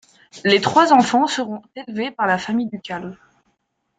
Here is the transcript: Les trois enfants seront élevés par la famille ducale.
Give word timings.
Les 0.43 0.59
trois 0.59 0.93
enfants 0.93 1.27
seront 1.27 1.61
élevés 1.75 2.09
par 2.09 2.25
la 2.25 2.39
famille 2.39 2.65
ducale. 2.65 3.19